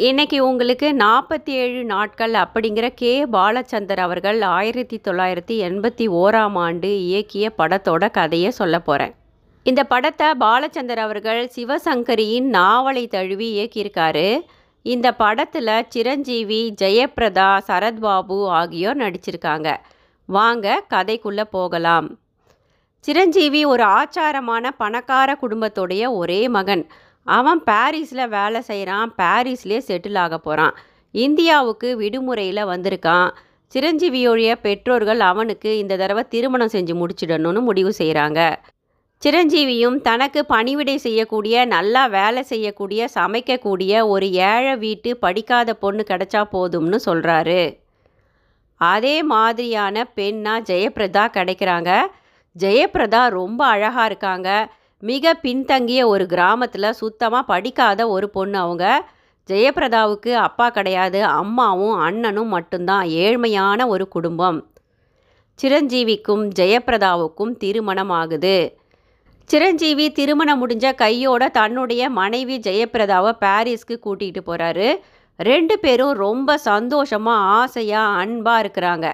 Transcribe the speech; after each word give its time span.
இன்னைக்கு 0.00 0.48
உங்களுக்கு 0.48 0.96
நாற்பத்தி 0.98 1.50
ஏழு 1.62 1.84
நாட்கள் 1.84 2.32
அப்படிங்கிற 2.32 2.88
கே. 2.94 3.26
பாலச்சந்தர் 3.26 4.00
அவர்கள் 4.00 4.40
ஆயிரத்தி 4.40 5.00
தொள்ளாயிரத்தி 5.08 5.54
எண்பத்தி 5.66 6.04
ஓராம் 6.20 6.54
ஆண்டு 6.54 6.88
இயக்கிய 6.88 7.48
படத்தோட 7.58 8.10
கதையை 8.10 8.50
சொல்ல 8.50 8.78
போகிறேன் 8.78 9.14
இந்த 9.62 9.84
படத்தை 9.84 10.26
பாலச்சந்தர் 10.40 11.02
அவர்கள் 11.06 11.50
சிவசங்கரியின் 11.56 12.48
நாவலை 12.48 13.06
தழுவி 13.06 13.48
இயக்கியிருக்காரு. 13.56 14.40
இந்த 14.82 15.12
படத்தில் 15.12 15.86
சிரஞ்சீவி 15.88 16.74
ஜெயப்பிரதா 16.82 17.50
சரத்பாபு 17.68 18.46
ஆகியோர் 18.46 18.96
நடிச்சிருக்காங்க. 18.96 19.76
வாங்க 20.26 20.84
கதைக்குள்ளே 20.90 21.44
போகலாம். 21.50 22.18
சிரஞ்சீவி 23.00 23.64
ஒரு 23.64 23.84
ஆச்சாரமான 23.84 24.70
பணக்கார 24.78 25.36
குடும்பத்துடைய 25.42 26.02
ஒரே 26.14 26.48
மகன். 26.48 26.88
அவன் 27.24 27.64
பாரிஸில் 27.64 28.28
வேலை 28.28 28.60
செய்கிறான் 28.60 29.12
பாரிஸ்லேயே 29.18 29.80
செட்டில் 29.88 30.18
ஆக 30.18 30.38
போகிறான் 30.38 30.74
இந்தியாவுக்கு 31.10 31.96
விடுமுறையில் 31.96 32.68
வந்திருக்கான். 32.72 33.28
சிரஞ்சீவியோடைய 33.74 34.54
பெற்றோர்கள் 34.62 35.20
அவனுக்கு 35.20 35.78
இந்த 35.78 35.96
தடவை 35.96 36.24
திருமணம் 36.28 36.72
செஞ்சு 36.72 36.94
முடிச்சிடணும்னு 37.00 37.60
முடிவு 37.60 37.92
செய்கிறாங்க 37.98 38.56
சிரஞ்சீவியும் 39.22 40.00
தனக்கு 40.00 40.46
பணிவிடை 40.46 40.96
செய்யக்கூடிய 40.96 41.64
நல்லா 41.64 42.06
வேலை 42.06 42.42
செய்யக்கூடிய 42.42 43.08
சமைக்கக்கூடிய 43.14 44.08
ஒரு 44.08 44.30
ஏழை 44.30 44.76
வீட்டு 44.76 45.16
படிக்காத 45.16 45.74
பொண்ணு 45.74 46.04
கிடைச்சா 46.08 46.42
போதும்னு 46.52 46.98
சொல்கிறாரு 47.06 47.62
அதே 48.76 49.22
மாதிரியான 49.22 50.04
பெண்ணாக 50.04 50.72
ஜெயபிரதா 50.72 51.24
கிடைக்கிறாங்க. 51.36 51.90
ஜெயபிரதா 52.56 53.28
ரொம்ப 53.28 53.66
அழகாக 53.66 54.06
இருக்காங்க. 54.06 54.48
மிக 55.02 55.34
பின்தங்கிய 55.34 56.06
ஒரு 56.06 56.26
கிராமத்தில் 56.26 56.92
சுத்தமாக 56.92 57.44
படிக்காத 57.44 58.08
ஒரு 58.08 58.30
பொண்ணு 58.30 58.58
அவங்க. 58.58 58.84
ஜெயபிரதாவுக்கு 59.48 60.32
அப்பா 60.34 60.70
கிடையாது 60.70 61.24
அம்மாவும் 61.24 61.98
அண்ணனும் 61.98 62.48
மட்டும்தான் 62.48 63.06
ஏழ்மையான 63.06 63.86
ஒரு 63.86 64.08
குடும்பம். 64.08 64.58
சிரஞ்சீவிக்கும் 65.62 66.42
ஜெயபிரதாவுக்கும் 66.58 67.52
திருமணம் 67.56 68.10
ஆகுது. 68.10 68.78
சிரஞ்சீவி 69.44 70.12
திருமணம் 70.12 70.60
முடிஞ்ச 70.62 70.94
கையோட 70.94 71.48
தன்னுடைய 71.48 72.10
மனைவி 72.10 72.58
ஜெயபிரதாவை 72.58 73.32
பாரிஸ்க்கு 73.40 73.96
கூட்டிகிட்டு 74.04 74.42
போகிறாரு 74.46 74.88
ரெண்டு 75.36 75.78
பேரும் 75.78 76.12
ரொம்ப 76.12 76.58
சந்தோஷமாக 76.58 77.48
ஆசையாக 77.60 78.18
அன்பாக 78.22 78.62
இருக்கிறாங்க. 78.62 79.06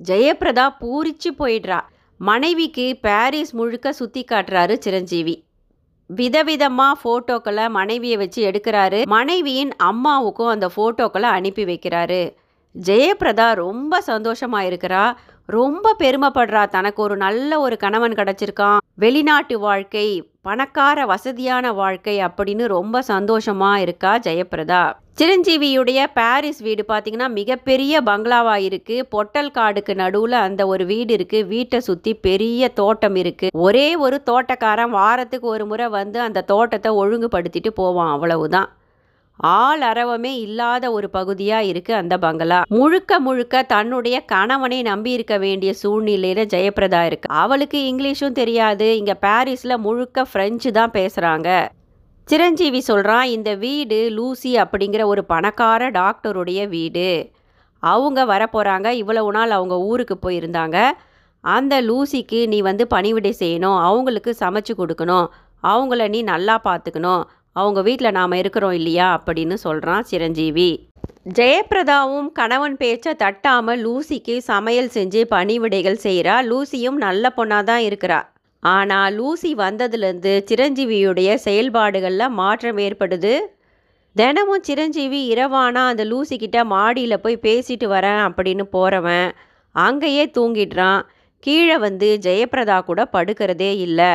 ஜெயபிரதா 0.00 0.66
பூரிச்சு 0.80 1.30
போயிடுறா. 1.38 1.80
மனைவிக்கு 2.28 2.98
பாரிஸ் 3.02 3.52
முழுக்க 3.52 3.92
சுற்றி 3.92 4.24
காட்டுறாரு 4.24 4.74
சிரஞ்சீவி. 4.78 5.44
விதவிதமாக 6.10 6.98
ஃபோட்டோக்களை 7.02 7.64
மனைவியை 7.70 8.16
வச்சு 8.16 8.40
எடுக்கிறாரு. 8.50 9.04
மனைவியின் 9.06 9.72
அம்மாவுக்கும் 9.76 10.46
அந்த 10.46 10.66
ஃபோட்டோக்களை 10.76 11.28
அனுப்பி 11.38 11.64
வைக்கிறாரு. 11.64 12.20
ஜெயபிரதா 12.74 13.46
ரொம்ப 13.54 14.00
சந்தோஷமாக 14.00 14.68
இருக்கிறா 14.70 15.04
ரொம்ப 15.46 15.94
பெருமைப்படுறா. 15.98 16.62
தனக்கு 16.68 17.00
ஒரு 17.02 17.16
நல்ல 17.16 17.60
ஒரு 17.60 17.76
கணவன் 17.76 18.18
கிடச்சிருக்கான். 18.20 18.78
வெளிநாட்டு 18.94 19.58
வாழ்க்கை 19.58 20.06
பணக்கார 20.40 21.04
வசதியான 21.06 21.72
வாழ்க்கை 21.72 22.16
அப்படின்னு 22.26 22.64
ரொம்ப 22.66 23.02
சந்தோஷமாக 23.02 23.80
இருக்கா 23.80 24.12
ஜெயபிரதா 24.18 24.82
சிரஞ்சீவியுடைய 25.20 26.00
பாரிஸ் 26.14 26.60
வீடு 26.66 26.82
பார்த்தீங்கன்னா 26.88 27.28
மிகப்பெரிய 27.30 28.02
பங்களாவாக 28.02 28.66
இருக்கு 28.68 28.96
பொட்டல் 29.14 29.50
காடுக்கு 29.50 29.94
நடுவில் 29.94 30.36
அந்த 30.46 30.62
ஒரு 30.66 30.84
வீடு 30.86 31.12
இருக்கு. 31.12 31.38
வீட்டை 31.46 31.80
சுற்றி 31.80 32.14
பெரிய 32.28 32.68
தோட்டம் 32.80 33.16
இருக்கு. 33.22 33.48
ஒரே 33.66 33.88
ஒரு 33.96 34.18
தோட்டக்காரன் 34.30 34.94
வாரத்துக்கு 35.00 35.48
ஒரு 35.48 35.66
முறை 35.66 35.88
வந்து 35.88 36.20
அந்த 36.20 36.44
தோட்டத்தை 36.52 36.92
ஒழுங்குபடுத்திட்டு 36.92 37.72
போவான். 37.74 38.12
அவ்வளவுதான். 38.12 38.70
ஆள் 39.42 39.80
அரவமே 39.80 40.32
இல்லாத 40.46 40.84
ஒரு 40.92 41.10
பகுதியாக 41.10 41.68
இருக்குது 41.70 41.98
அந்த 42.00 42.18
பங்களா. 42.18 42.62
முழுக்க 42.68 43.20
முழுக்க 43.20 43.62
தன்னுடைய 43.62 44.16
கணவனை 44.24 44.82
நம்பி 44.82 45.10
இருக்க 45.10 45.38
வேண்டிய 45.38 45.70
சூழ்நிலையில் 45.74 46.50
ஜெயபிரதா 46.54 47.00
இருக்கு. 47.06 47.28
அவளுக்கு 47.28 47.78
இங்கிலீஷும் 47.92 48.38
தெரியாது. 48.40 48.96
இங்கே 48.96 49.14
பாரிஸில் 49.14 49.82
முழுக்க 49.86 50.24
ஃப்ரெஞ்சு 50.24 50.72
தான் 50.72 50.90
பேசுகிறாங்க 50.90 51.48
சிரஞ்சீவி 52.28 52.80
சொல்கிறான் 52.80 53.26
இந்த 53.26 53.54
வீடு 53.54 54.10
லூசி 54.10 54.56
அப்படிங்கிற 54.56 55.04
ஒரு 55.04 55.24
பணக்கார 55.24 55.88
டாக்டருடைய 55.90 56.68
வீடு. 56.68 57.30
அவங்க 57.82 58.24
வரப்போகிறாங்க 58.24 58.88
இவ்வளவு 59.02 59.30
நாள் 59.32 59.50
அவங்க 59.50 59.76
ஊருக்கு 59.80 60.18
போயிருந்தாங்க. 60.22 60.78
அந்த 61.44 61.74
லூசிக்கு 61.82 62.40
நீ 62.46 62.60
வந்து 62.60 62.86
பணிவிடை 62.86 63.32
செய்யணும். 63.38 63.78
அவங்களுக்கு 63.88 64.34
சமைச்சு 64.40 64.74
கொடுக்கணும். 64.78 65.26
அவங்கள 65.62 66.08
நீ 66.08 66.22
நல்லா 66.22 66.60
பார்த்துக்கணும் 66.64 67.22
அவங்க 67.56 67.80
வீட்டில் 67.82 68.16
நாம் 68.18 68.32
இருக்கிறோம் 68.32 68.72
இல்லையா 68.72 69.06
அப்படின்னு 69.16 69.54
சொல்கிறான் 69.54 70.02
சிரஞ்சீவி. 70.02 70.70
ஜெயபிரதாவும் 71.38 72.28
கணவன் 72.32 72.76
பேச்சை 72.76 73.12
தட்டாமல் 73.14 73.82
லூசிக்கு 73.86 74.36
சமையல் 74.50 74.92
செஞ்சு 74.94 75.20
பணிவிடைகள் 75.34 75.98
செய்கிறா 76.04 76.36
லூசியும் 76.50 76.98
நல்ல 77.06 77.32
பொண்ணாக 77.36 77.62
தான் 77.62 77.82
இருக்கிறா. 77.88 78.20
ஆனால் 78.62 79.14
லூசி 79.14 79.50
வந்ததுலேருந்து 79.54 80.32
சிரஞ்சீவியுடைய 80.48 81.30
செயல்பாடுகளில் 81.46 82.36
மாற்றம் 82.40 82.78
ஏற்படுது. 82.78 83.34
தினமும் 84.16 84.66
சிரஞ்சீவி 84.68 85.20
இரவானா 85.34 85.82
அந்த 85.92 86.04
லூசிக்கிட்ட 86.04 86.64
மாடியில் 86.64 87.22
போய் 87.24 87.44
பேசிட்டு 87.46 87.86
வரேன் 87.94 88.20
அப்படின்னு 88.26 88.64
போகிறவன் 88.76 89.28
அங்கேயே 89.74 90.24
தூங்கிடுறான். 90.36 91.02
கீழே 91.42 91.76
வந்து 91.78 92.18
ஜெயபிரதா 92.22 92.78
கூட 92.84 93.02
படுக்கிறதே 93.12 93.72
இல்லை. 93.86 94.12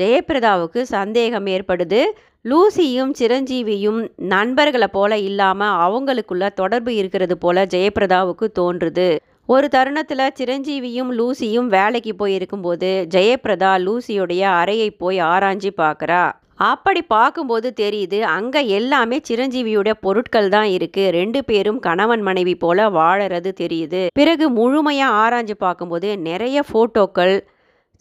ஜெயபிரதாவுக்கு 0.00 0.80
சந்தேகம் 0.96 1.48
ஏற்படுது. 1.54 2.00
லூசியும் 2.44 3.12
சிரஞ்சீவியும் 3.20 4.00
நண்பர்களை 4.32 4.88
போல 4.96 5.18
இல்லாமல் 5.28 5.78
அவங்களுக்குள்ள 5.84 6.46
தொடர்பு 6.60 6.92
இருக்கிறது 7.00 7.36
போல 7.44 7.66
ஜெயபிரதாவுக்கு 7.74 8.48
தோன்றுது. 8.60 9.08
ஒரு 9.54 9.66
தருணத்தில் 9.74 10.32
சிரஞ்சீவியும் 10.38 11.10
லூசியும் 11.18 11.68
வேலைக்கு 11.74 12.12
போய் 12.20 12.34
இருக்கும்போது 12.38 12.90
ஜெயபிரதா 13.14 13.72
லூசியுடைய 13.86 14.42
அறையை 14.60 14.88
போய் 15.02 15.18
ஆராய்ஞ்சி 15.34 15.70
பார்க்குறா. 15.82 16.24
அப்படி 16.70 17.00
பார்க்கும்போது 17.14 17.68
தெரியுது 17.80 18.18
அங்கே 18.36 18.60
எல்லாமே 18.76 19.16
சிரஞ்சீவியுடைய 19.28 19.94
பொருட்கள் 20.04 20.48
தான் 20.54 20.68
இருக்குது 20.76 21.12
ரெண்டு 21.16 21.40
பேரும் 21.48 21.80
கணவன் 21.86 22.22
மனைவி 22.28 22.54
போல 22.62 22.88
வாழறது 22.96 23.50
தெரியுது. 23.62 24.02
பிறகு 24.18 24.46
முழுமையாக 24.58 25.18
ஆராய்ஞ்சு 25.24 25.56
பார்க்கும்போது 25.64 26.10
நிறைய 26.28 26.62
ஃபோட்டோக்கள் 26.68 27.34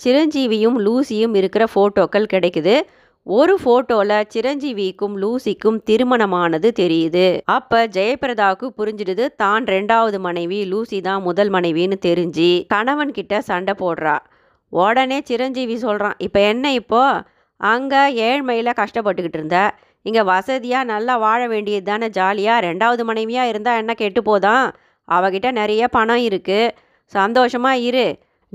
சிரஞ்சீவியும் 0.04 0.78
லூசியும் 0.86 1.36
இருக்கிற 1.40 1.64
ஃபோட்டோக்கள் 1.74 2.32
கிடைக்குது. 2.34 2.76
ஒரு 3.28 3.54
ஃபோட்டோவில் 3.62 4.28
சிரஞ்சீவிக்கும் 4.34 5.16
லூசிக்கும் 5.22 5.78
திருமணமானது 5.88 6.70
தெரியுது. 6.82 7.24
அப்போ 7.56 7.80
ஜெயபிரதாவுக்கு 7.96 8.68
புரிஞ்சிடுது 8.80 9.26
தான் 9.44 9.64
ரெண்டாவது 9.76 10.18
மனைவி 10.26 10.60
லூசி 10.72 10.98
தான் 11.08 11.24
முதல் 11.28 11.52
மனைவின்னு 11.56 11.98
தெரிஞ்சு 12.08 12.50
கணவன் 12.74 13.16
கிட்ட 13.18 13.42
சண்டை 13.50 13.74
போடுறா. 13.82 14.16
உடனே 14.74 15.18
சிரஞ்சீவி 15.30 15.76
சொல்கிறான் 15.86 16.20
இப்போ 16.28 16.40
என்ன 16.52 16.72
இப்போ? 16.82 17.04
அங்கே 17.62 18.02
ஏழ்மையில் 18.28 18.78
கஷ்டப்பட்டுக்கிட்டு 18.82 19.40
இருந்த. 19.40 19.60
இங்கே 20.08 20.24
வசதியாக 20.32 20.90
நல்லா 20.94 21.14
வாழ 21.26 21.42
வேண்டியது 21.54 21.86
தானே 21.92 22.08
ஜாலியாக 22.18 22.64
ரெண்டாவது 22.68 23.04
மனைவியாக 23.10 23.52
இருந்தால் 23.52 23.80
என்ன 23.82 23.94
கெட்டு 24.02 24.22
போதான்? 24.30 24.66
அவகிட்ட 25.08 25.48
நிறைய 25.60 25.84
பணம் 25.98 26.24
இருக்குது 26.30 26.74
சந்தோஷமாக 27.14 27.84
இரு. 27.88 28.08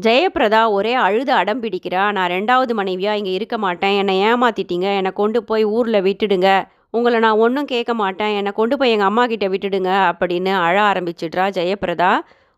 ஜெயபிரதா 0.05 0.61
ஒரே 0.77 0.93
அழுது 1.05 1.33
அடம் 1.38 1.62
பிடிக்கிறா. 1.62 2.03
நான் 2.16 2.31
ரெண்டாவது 2.34 2.72
மனைவியாக 2.81 3.19
இங்கே 3.21 3.33
இருக்க 3.38 3.56
மாட்டேன். 3.65 3.94
என்னை 4.00 4.15
ஏமாத்திட்டீங்க. 4.27 4.88
என்னை 4.99 5.12
கொண்டு 5.21 5.38
போய் 5.49 5.65
ஊரில் 5.77 6.05
விட்டுடுங்க. 6.06 6.49
உங்களை 6.97 7.19
நான் 7.25 7.41
ஒன்றும் 7.44 7.69
கேட்க 7.72 7.93
மாட்டேன். 8.03 8.34
என்னை 8.39 8.53
கொண்டு 8.60 8.75
போய் 8.81 8.93
எங்கள் 8.94 9.09
அம்மா 9.10 9.25
கிட்டே 9.33 9.49
விட்டுடுங்க 9.55 9.91
அப்படின்னு 10.10 10.53
அழ 10.66 10.77
ஆரம்பிச்சிட்றா 10.91 11.47
ஜெயபிரதா 11.59 12.12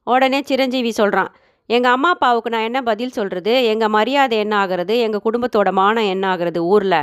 உடனே 0.06 0.40
சிரஞ்சீவி 0.50 0.92
சொல்கிறான் 1.00 1.30
எங்கள் 1.70 1.94
அம்மா 1.96 2.08
அப்பாவுக்கு 2.14 2.52
நான் 2.54 2.68
என்ன 2.68 2.78
பதில் 2.90 3.16
சொல்கிறது 3.16 3.52
எங்கள் 3.72 3.92
மரியாதை 3.96 4.36
என்ன 4.44 4.54
ஆகிறது? 4.62 4.94
எங்கள் 5.06 5.24
குடும்பத்தோட 5.26 5.70
மானம் 5.80 6.08
என்ன 6.14 6.24
ஆகிறது 6.32 6.60
ஊரில்? 6.72 6.98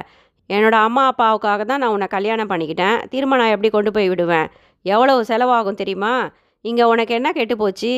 என்னோடய 0.49 0.87
அம்மா 0.87 1.03
அப்பாவுக்காக 1.11 1.63
தான் 1.69 1.81
நான் 1.83 1.93
உன்னை 1.95 2.07
கல்யாணம் 2.15 2.51
பண்ணிக்கிட்டேன். 2.51 2.97
திருமணம் 3.13 3.51
எப்படி 3.53 3.69
கொண்டு 3.75 3.91
போய் 3.95 4.09
விடுவேன்? 4.13 4.47
எவ்வளவு 4.85 5.21
செலவாகும் 5.31 5.79
தெரியுமா? 5.81 6.13
இங்கே 6.65 6.85
உனக்கு 6.93 7.13
என்ன 7.19 7.29
கெட்டு 7.37 7.55
போச்சு? 7.57 7.93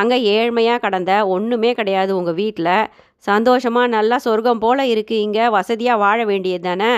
அங்கே 0.00 0.16
ஏழ்மையாக 0.34 0.82
கடந்த 0.84 1.12
ஒன்றுமே 1.34 1.70
கிடையாது 1.78 2.12
உங்கள் 2.18 2.38
வீட்டில் 2.42 2.74
சந்தோஷமாக 3.28 3.92
நல்லா 3.96 4.16
சொர்க்கம் 4.26 4.62
போல் 4.62 4.90
இருக்குது 4.92 5.24
இங்கே 5.26 5.44
வசதியாக 5.56 6.02
வாழ 6.04 6.18
வேண்டியது 6.30 6.64
தானே? 6.68 6.92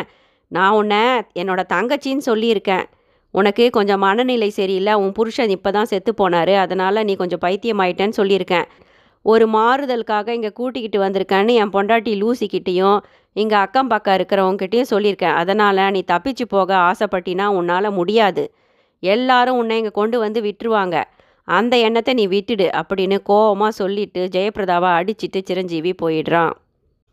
நான் 0.56 0.76
உன்னை 0.80 1.02
என்னோடய 1.40 1.70
தங்கச்சின்னு 1.74 2.28
சொல்லியிருக்கேன். 2.30 2.84
உனக்கு 3.34 3.64
கொஞ்சம் 3.76 4.02
மனநிலை 4.06 4.48
சரியில்லை. 4.58 4.92
உன் 5.02 5.14
புருஷன் 5.18 5.52
இப்போ 5.56 5.70
தான் 5.76 5.90
செத்து 5.92 6.12
போனார். 6.20 6.52
அதனால் 6.64 7.06
நீ 7.08 7.14
கொஞ்சம் 7.22 7.42
பைத்தியமாயிட்டேன்னு 7.44 8.18
சொல்லியிருக்கேன். 8.20 8.66
ஒரு 9.24 9.44
மாறுதலுக்காக 9.56 10.28
இங்கே 10.38 10.50
கூட்டிக்கிட்டு 10.58 10.98
வந்திருக்கேன்னு 11.04 11.52
என் 11.62 11.74
பொண்டாட்டி 11.76 12.12
லூசிக்கிட்டேயும் 12.22 12.98
இங்கே 13.42 13.56
அக்கம் 13.64 13.90
பக்கம் 13.92 14.16
இருக்கிறவங்ககிட்டையும் 14.18 14.90
சொல்லியிருக்கேன். 14.92 15.36
அதனால் 15.42 15.82
நீ 15.96 16.00
தப்பிச்சு 16.12 16.44
போக 16.54 16.70
ஆசைப்பட்டினா 16.90 17.46
உன்னால் 17.58 17.96
முடியாது. 17.98 18.44
எல்லாரும் 19.02 19.58
உன்னை 19.60 19.76
இங்கே 19.80 19.92
கொண்டு 20.00 20.16
வந்து 20.24 20.40
விட்டுருவாங்க. 20.46 20.96
அந்த 21.48 21.76
எண்ணத்தை 21.76 22.12
நீ 22.14 22.26
விட்டுடு 22.26 22.66
அப்படின்னு 22.80 23.16
கோவமாக 23.28 23.68
சொல்லிட்டு 23.68 24.20
ஜெயபிரதாவை 24.32 24.90
அடிச்சிட்டு 24.98 25.40
சிரஞ்சீவி 25.44 25.94
போயிடுறான். 26.02 26.54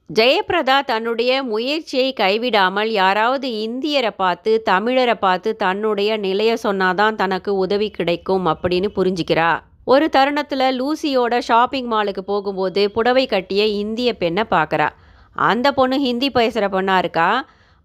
ஜெயபிரதா 0.09 0.77
தன்னுடைய 0.81 1.43
முயற்சியை 1.43 2.13
கைவிடாமல் 2.19 2.89
யாராவது 3.01 3.47
இந்தியரை 3.61 4.11
பார்த்து 4.11 4.63
தமிழரை 4.69 5.13
பார்த்து 5.13 5.55
தன்னுடைய 5.55 6.17
நிலையை 6.17 6.55
சொன்னாதான் 6.63 7.15
தனக்கு 7.15 7.55
உதவி 7.55 7.89
கிடைக்கும் 7.89 8.45
அப்படின்னு 8.45 8.89
புரிஞ்சுக்கிறா. 8.95 9.51
ஒரு 9.83 10.09
தருணத்தில் 10.09 10.65
லூசியோட 10.79 11.39
ஷாப்பிங் 11.39 11.91
மாலுக்கு 11.91 12.23
போகும்போது 12.25 12.91
புடவை 12.91 13.25
கட்டிய 13.25 13.65
இந்திய 13.65 14.09
பெண்ணை 14.13 14.43
பார்க்குறா. 14.49 14.89
அந்த 15.35 15.67
பொண்ணு 15.71 15.99
ஹிந்தி 15.99 16.29
பேசுகிற 16.29 16.67
பொண்ணாக 16.67 16.97
இருக்கா? 16.97 17.29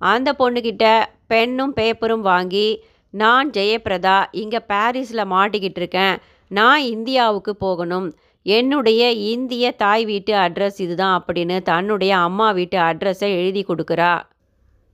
அந்த 0.00 0.28
பொண்ணுக்கிட்ட 0.38 0.86
பென்னும் 1.26 1.74
பேப்பரும் 1.76 2.24
வாங்கி 2.30 2.68
நான் 3.10 3.50
ஜெயபிரதா 3.50 4.16
இங்கே 4.30 4.60
பாரிஸில் 4.68 5.30
மாட்டிக்கிட்டு 5.30 5.80
இருக்கேன். 5.82 6.16
நான் 6.50 6.82
இந்தியாவுக்கு 6.94 7.56
போகணும். 7.56 8.08
என்னுடைய 8.42 9.10
இந்திய 9.12 9.70
தாய் 9.72 10.04
வீட்டு 10.04 10.32
அட்ரஸ் 10.34 10.78
இதுதான் 10.78 11.14
அப்படின்னு 11.18 11.62
தன்னுடைய 11.62 12.16
அம்மா 12.16 12.50
வீட்டு 12.50 12.78
அட்ரஸை 12.78 13.30
எழுதி 13.40 13.64
கொடுக்குறா. 13.68 14.14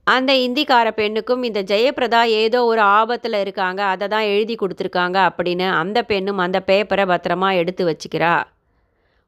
அந்த 0.07 0.31
இந்திக்கார 0.35 0.87
பெண்ணுக்கும் 0.91 1.43
இந்த 1.43 1.61
ஜெயபிரதா 1.61 2.21
ஏதோ 2.25 2.65
ஒரு 2.65 2.81
ஆபத்தில் 2.81 3.37
இருக்காங்க 3.41 3.83
அதை 3.83 4.07
தான் 4.07 4.23
எழுதி 4.23 4.55
கொடுத்துருக்காங்க 4.55 5.17
அப்படின்னு 5.29 5.67
அந்த 5.81 6.03
பெண்ணும் 6.03 6.37
அந்த 6.37 6.63
பேப்பரை 6.67 7.05
பத்திரமா 7.11 7.49
எடுத்து 7.55 7.85
வச்சுக்கிறா. 7.91 8.33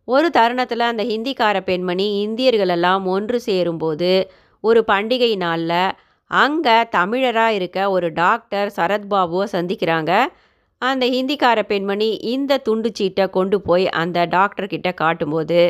ஒரு 0.08 0.28
தருணத்தில் 0.30 0.90
அந்த 0.92 1.04
ஹிந்திக்கார 1.04 1.60
பெண்மணி 1.60 2.08
இந்தியர்களெல்லாம் 2.26 3.04
ஒன்று 3.04 3.40
சேரும்போது 3.40 4.32
ஒரு 4.62 4.84
பண்டிகை 4.88 5.38
நாளில் 5.38 5.96
அங்கே 6.32 6.76
தமிழராக 6.98 7.54
இருக்க 7.54 7.90
ஒரு 7.90 8.14
டாக்டர் 8.14 8.72
சரத்பாபுவை 8.76 9.48
சந்திக்கிறாங்க. 9.52 10.12
அந்த 10.88 11.06
ஹிந்திக்கார 11.16 11.60
பெண்மணி 11.72 12.10
இந்த 12.34 12.58
துண்டு 12.68 12.90
சீட்டை 12.94 13.26
கொண்டு 13.30 13.58
போய் 13.62 13.86
அந்த 14.02 14.20
டாக்டர்கிட்ட 14.36 14.90
காட்டும்போது 14.94 15.62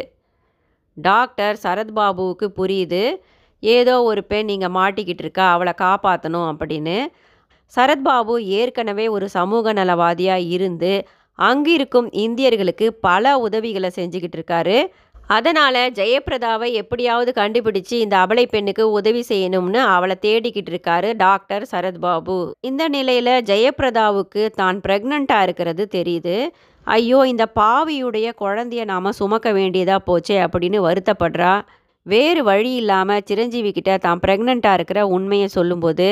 டாக்டர் 0.98 1.58
சரத்பாபுவுக்கு 1.64 2.48
புரியுது. 2.60 3.04
ஏதோ 3.64 3.96
ஒரு 4.10 4.22
பெண் 4.32 4.50
இங்கே 4.50 4.70
மாட்டிக்கிட்டு 4.80 5.24
இருக்கா 5.26 5.46
அவளை 5.52 5.74
காப்பாற்றணும் 5.82 6.48
அப்படின்னு. 6.52 6.98
சரத்பாபு 7.74 8.34
ஏற்கனவே 8.60 9.06
ஒரு 9.08 9.28
சமூக 9.30 9.74
நலவாதியாக 9.74 10.50
இருந்து 10.56 10.92
அங்கிருக்கும் 11.40 12.10
இந்தியர்களுக்கு 12.26 12.88
பல 13.08 13.34
உதவிகளை 13.38 13.90
செஞ்சுக்கிட்டு 13.96 14.38
இருக்காரு. 14.40 14.78
அதனால் 15.30 15.80
ஜெயபிரதாவை 16.00 16.68
எப்படியாவது 16.80 17.31
கண்டுபிடிச்சு 17.39 17.95
இந்த 18.06 18.16
அபலை 18.24 18.44
பெண்ணுக்கு 18.51 18.83
உதவி 18.98 19.22
செய்யணும்னு 19.30 19.80
அவளை 19.94 20.16
தேடிக்கிட்டு 20.25 20.72
இருக்காரு 20.74 21.10
டாக்டர் 21.24 21.63
சரத்பாபு. 21.72 22.36
இந்த 22.69 22.83
நிலையில் 22.95 23.31
ஜெயபிரதாவுக்கு 23.50 24.44
தான் 24.60 24.80
ப்ரெக்னெண்ட்டாக 24.86 25.45
இருக்கிறது 25.48 25.86
தெரியுது. 25.95 26.36
ஐயோ 26.88 27.19
இந்த 27.31 27.45
பாவியுடைய 27.60 28.27
குழந்தைய 28.44 28.81
நாம் 28.92 29.18
சுமக்க 29.22 29.51
வேண்டியதாக 29.51 30.01
போச்சே 30.10 30.38
அப்படின்னு 30.45 30.80
வருத்தப்படுறா. 30.88 31.54
வேறு 32.06 32.42
வழி 32.50 32.71
இல்லாமல் 32.81 33.25
சிரஞ்சீவி 33.30 33.71
கிட்ட 33.71 33.98
தான் 33.98 34.21
ப்ரெக்னெண்ட்டாக 34.25 34.78
இருக்கிற 34.80 35.07
உண்மையை 35.18 35.48
சொல்லும்போது 35.57 36.07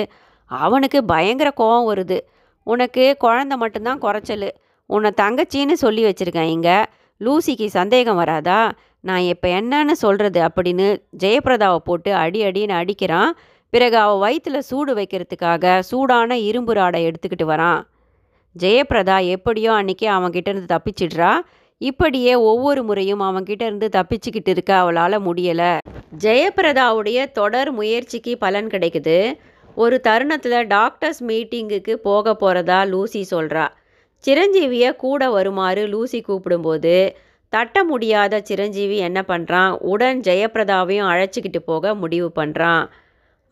அவனுக்கு 0.52 1.00
பயங்கர 1.14 1.50
கோவம் 1.62 1.88
வருது. 1.92 2.18
உனக்கு 2.64 3.04
குழந்த 3.24 3.54
மட்டும்தான் 3.62 4.04
குறைச்சல். 4.08 4.50
உன்னை 4.90 5.10
தங்கச்சின்னு 5.22 5.76
சொல்லி 5.86 6.02
வச்சுருக்கேன் 6.08 6.52
இங்கே. 6.56 6.78
லூசிக்கு 7.26 7.68
சந்தேகம் 7.78 8.16
வராதா? 8.16 8.60
நான் 9.00 9.24
இப்போ 9.32 9.48
என்னன்னு 9.50 9.92
சொல்கிறது 9.92 10.40
அப்படின்னு 10.48 10.88
ஜெயபிரதாவை 11.24 11.80
போட்டு 11.88 12.14
அடி 12.14 12.40
அடின்னு 12.44 12.76
அடிக்கிறான். 12.82 13.32
பிறகு 13.74 13.98
அவள் 13.98 14.20
வயிற்றில் 14.20 14.66
சூடு 14.70 14.94
வைக்கிறதுக்காக 14.96 15.80
சூடான 15.80 16.38
இரும்பு 16.38 16.74
ராடை 16.74 17.00
எடுத்துக்கிட்டு 17.08 17.46
வரான். 17.54 17.82
ஜெயபிரதா 18.56 19.18
எப்படியோ 19.28 19.72
அன்றைக்கி 19.72 20.08
அவன்கிட்ட 20.18 20.50
இருந்து 20.54 20.72
தப்பிச்சிடுறா. 20.76 21.32
இப்படியே 21.78 22.36
ஒவ்வொரு 22.36 22.84
முறையும் 22.84 23.22
அவன்கிட்ட 23.22 23.64
இருந்து 23.70 23.90
தப்பிச்சுக்கிட்டு 23.94 24.52
இருக்க 24.56 24.72
அவளால் 24.76 25.26
முடியலை. 25.26 25.72
ஜெயபிரதாவுடைய 26.24 27.32
தொடர் 27.32 27.72
முயற்சிக்கு 27.72 28.38
பலன் 28.38 28.68
கிடைக்குது. 28.68 29.18
ஒரு 29.76 30.02
தருணத்தில் 30.02 30.68
டாக்டர்ஸ் 30.68 31.22
மீட்டிங்குக்கு 31.24 31.94
போக 32.08 32.36
போகிறதா 32.36 32.84
லூசி 32.84 33.22
சொல்கிறா 33.32 33.66
சிரஞ்சீவியை 34.24 34.90
கூட 34.96 35.30
வருமாறு 35.30 35.84
லூசி 35.88 36.20
கூப்பிடும்போது 36.22 36.96
தட்ட 37.54 37.78
முடியாத 37.84 38.40
சிரஞ்சீவி 38.40 38.98
என்ன 38.98 39.20
பண்ணுறான் 39.22 39.74
உடன் 39.92 40.20
ஜெயபிரதாவையும் 40.20 41.10
அழைச்சிக்கிட்டு 41.12 41.60
போக 41.66 41.94
முடிவு 41.94 42.30
பண்ணுறான் 42.40 42.86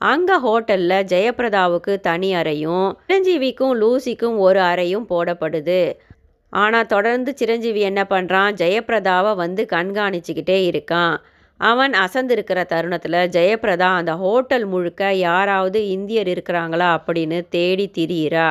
அங்கே 0.01 0.35
ஹோட்டலில் 0.45 1.07
ஜெயபிரதாவுக்கு 1.11 1.93
தனி 1.99 2.29
அறையும் 2.33 2.87
சிரஞ்சீவிக்கும் 3.09 3.75
லூசிக்கும் 3.81 4.37
ஒரு 4.37 4.59
அறையும் 4.59 5.05
போடப்படுது. 5.09 5.81
ஆனால் 6.53 6.89
தொடர்ந்து 6.93 7.31
சிரஞ்சீவி 7.39 7.81
என்ன 7.89 8.01
பண்ணுறான் 8.09 8.57
ஜெயபிரதாவை 8.61 9.33
வந்து 9.35 9.63
கண்காணிச்சுக்கிட்டே 9.75 10.57
இருக்கான். 10.71 11.13
அவன் 11.59 11.93
அசந்திருக்கிற 12.05 12.59
தருணத்தில் 12.65 13.21
ஜெயபிரதா 13.35 13.89
அந்த 13.99 14.13
ஹோட்டல் 14.15 14.65
முழுக்க 14.65 15.11
யாராவது 15.27 15.79
இந்தியர் 15.95 16.29
இருக்கிறாங்களா 16.33 16.89
அப்படின்னு 16.97 17.39
தேடி 17.49 17.87
திரியிறா. 17.97 18.49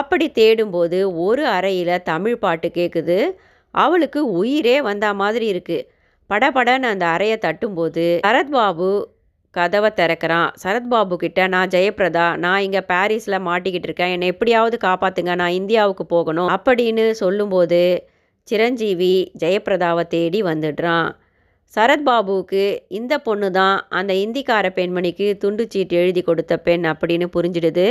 அப்படி 0.00 0.26
தேடும்போது 0.40 0.98
ஒரு 1.26 1.44
அறையில் 1.56 1.94
தமிழ் 2.10 2.42
பாட்டு 2.44 2.68
கேட்குது 2.78 3.18
அவளுக்கு 3.74 4.20
உயிரே 4.40 4.76
வந்த 4.88 5.06
மாதிரி 5.20 5.46
இருக்குது 5.52 5.86
படபடன்னு 6.30 6.88
அந்த 6.94 7.04
அறையை 7.14 7.36
தட்டும்போது 7.44 8.04
சரத்பாபு 8.26 8.90
கதவை 9.54 9.88
திறக்கிறான். 9.98 10.50
சரத்பாபு 10.62 11.14
கிட்ட 11.22 11.46
நான் 11.54 11.70
ஜெயபிரதா 11.74 12.26
நான் 12.44 12.64
இங்கே 12.66 12.82
பாரிஸில் 12.90 13.44
மாட்டிக்கிட்டு 13.46 13.88
இருக்கேன். 13.88 14.12
என்னை 14.14 14.26
எப்படியாவது 14.32 14.76
காப்பாற்றுங்க 14.84 15.32
நான் 15.40 15.56
இந்தியாவுக்கு 15.60 16.04
போகணும். 16.14 16.50
அப்படின்னு 16.56 17.04
சொல்லும்போது 17.22 17.80
சிரஞ்சீவி 18.48 19.14
ஜெயபிரதாவை 19.42 20.04
தேடி 20.14 20.40
வந்துடுறான். 20.50 21.08
சரத்பாபுவுக்கு 21.74 22.62
இந்த 22.98 23.14
பொண்ணு 23.26 23.48
தான் 23.58 23.76
அந்த 23.98 24.12
இந்திக்கார 24.24 24.68
பெண்மணிக்கு 24.78 25.26
துண்டுச்சீட்டு 25.42 25.96
எழுதி 26.02 26.22
கொடுத்த 26.28 26.54
பெண் 26.68 26.86
அப்படின்னு 26.92 27.26
புரிஞ்சிடுது. 27.36 27.88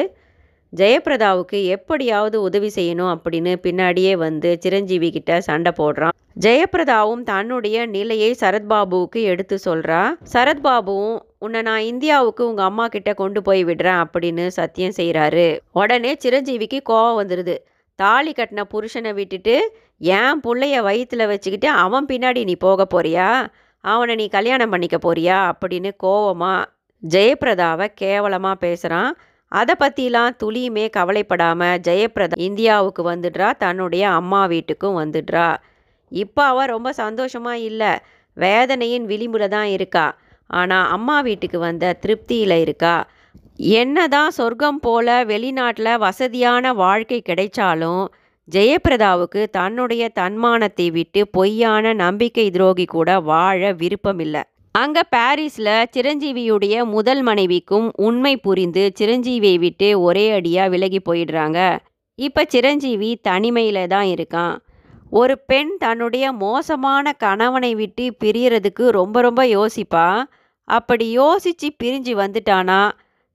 ஜெயபிரதாவுக்கு 0.77 1.65
எப்படியாவது 1.65 2.41
உதவி 2.41 2.69
செய்யணும் 2.75 3.11
அப்படின்னு 3.13 3.53
பின்னாடியே 3.63 4.17
வந்து 4.17 4.57
சிரஞ்சீவி 4.59 5.11
கிட்ட 5.11 5.41
சண்டை 5.41 5.71
போடுறான். 5.77 6.15
ஜெயபிரதாவும் 6.39 7.23
தன்னுடைய 7.23 7.85
நிலையை 7.85 8.35
சரத்பாபுவுக்கு 8.39 9.21
எடுத்து 9.31 9.59
சொல்கிறா 9.65 10.01
சரத்பாபுவும் 10.33 11.19
உன்னை 11.39 11.61
நான் 11.61 11.81
இந்தியாவுக்கு 11.81 12.47
உங்கள் 12.47 12.65
அம்மா 12.65 12.87
கிட்ட 12.87 13.13
கொண்டு 13.13 13.41
போய் 13.41 13.65
விடுறேன் 13.65 14.03
அப்படின்னு 14.03 14.47
சத்தியம் 14.47 14.95
செய்கிறாரு 14.97 15.59
உடனே 15.71 16.17
சிரஞ்சீவிக்கு 16.23 16.79
கோவம் 16.89 17.19
வந்துடுது 17.21 17.55
தாலி 17.95 18.31
கட்டின 18.31 18.63
புருஷனை 18.73 19.13
விட்டுட்டு 19.13 19.55
என் 19.97 20.39
பிள்ளைய 20.47 20.81
வயிற்றில் 20.81 21.27
வச்சுக்கிட்டு 21.27 21.69
அவன் 21.69 22.05
பின்னாடி 22.05 22.43
நீ 22.43 22.55
போக 22.55 22.87
போறியா? 22.93 23.47
அவனை 23.79 24.15
நீ 24.15 24.27
கல்யாணம் 24.27 24.69
பண்ணிக்க 24.69 24.97
போறியா? 24.97 25.39
அப்படின்னு 25.49 25.91
கோவமாக 26.03 26.65
ஜெயபிரதாவை 27.09 27.87
கேவலமாக 27.95 28.55
பேசுகிறான் 28.55 29.17
அதை 29.51 29.73
பற்றிலாம் 29.79 30.37
துளியுமே 30.43 30.85
கவலைப்படாமல் 30.97 31.79
ஜெயபிரதா 31.87 32.39
இந்தியாவுக்கு 32.47 33.03
வந்துடுறா 33.11 33.49
தன்னுடைய 33.57 34.03
அம்மா 34.09 34.41
வீட்டுக்கும் 34.47 34.99
வந்துடுறா. 35.01 35.49
இப்போ 36.11 36.41
அவள் 36.45 36.71
ரொம்ப 36.75 36.89
சந்தோஷமாக 36.93 37.65
இல்லை 37.69 37.91
வேதனையின் 38.37 39.05
விளிம்புல 39.05 39.47
தான் 39.47 39.69
இருக்கா. 39.77 40.07
ஆனால் 40.49 40.89
அம்மா 40.89 41.17
வீட்டுக்கு 41.21 41.59
வந்த 41.59 41.93
திருப்தியில் 42.03 42.57
இருக்கா. 42.65 42.95
என்னதான் 43.77 44.31
சொர்க்கம் 44.31 44.79
போல 44.79 45.25
வெளிநாட்டில் 45.25 45.91
வசதியான 45.97 46.73
வாழ்க்கை 46.73 47.19
கிடைச்சாலும் 47.29 48.03
ஜெயபிரதாவுக்கு 48.47 49.41
தன்னுடைய 49.51 50.03
தன்மானத்தை 50.09 50.87
விட்டு 50.91 51.21
பொய்யான 51.27 51.93
நம்பிக்கை 51.93 52.45
துரோகி 52.49 52.85
கூட 52.85 53.19
வாழ 53.19 53.71
விருப்பமில்லை. 53.81 54.43
அங்கே 54.75 55.01
பாரிஸில் 55.09 55.67
சிரஞ்சீவியுடைய 55.93 56.75
முதல் 56.85 57.21
மனைவிக்கும் 57.21 57.87
உண்மை 58.07 58.33
புரிந்து 58.37 58.83
சிரஞ்சீவியை 58.99 59.57
விட்டு 59.59 59.87
ஒரே 60.01 60.25
அடியாக 60.31 60.69
விலகி 60.69 60.99
போயிடுறாங்க. 61.09 61.59
இப்போ 62.19 62.41
சிரஞ்சீவி 62.47 63.09
தனிமையில் 63.27 63.81
தான் 63.87 64.07
இருக்கான். 64.15 64.55
ஒரு 65.09 65.35
பெண் 65.49 65.71
தன்னுடைய 65.77 66.25
மோசமான 66.31 67.13
கணவனை 67.25 67.71
விட்டு 67.75 68.05
பிரியறதுக்கு 68.23 68.85
ரொம்ப 68.99 69.21
ரொம்ப 69.21 69.43
யோசிப்பா. 69.57 70.07
அப்படி 70.67 71.05
யோசித்து 71.11 71.69
பிரிஞ்சு 71.83 72.13
வந்துட்டானா 72.23 72.81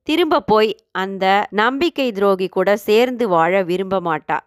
திரும்ப 0.07 0.43
போய் 0.51 0.71
அந்த 0.91 1.25
நம்பிக்கை 1.61 2.09
துரோகி 2.11 2.47
கூட 2.47 2.77
சேர்ந்து 2.87 3.27
வாழ 3.27 3.63
விரும்ப 3.63 3.99
மாட்டா. 3.99 4.37